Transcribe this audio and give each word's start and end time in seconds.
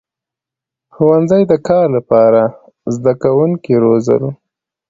•ښوونځي 0.93 1.41
د 1.51 1.53
کار 1.67 1.85
لپاره 1.97 2.41
زدهکوونکي 2.95 3.73
روزل. 3.83 4.23